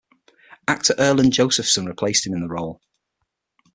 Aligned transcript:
Actor 0.67 0.95
Erland 0.97 1.31
Josephson 1.33 1.85
replaced 1.85 2.25
him 2.25 2.33
in 2.33 2.41
the 2.41 2.47
role. 2.49 2.81